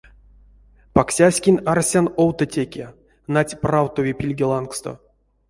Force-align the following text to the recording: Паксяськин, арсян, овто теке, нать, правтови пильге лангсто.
Паксяськин, 0.95 1.57
арсян, 1.71 2.07
овто 2.23 2.45
теке, 2.53 2.85
нать, 3.33 3.53
правтови 3.63 4.11
пильге 4.19 4.45
лангсто. 4.51 4.91